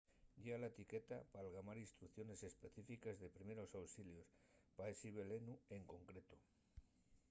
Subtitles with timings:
[0.43, 4.27] llea la etiqueta p'algamar instrucciones específiques de primeros auxilios
[4.75, 6.35] pa esi velenu en concreto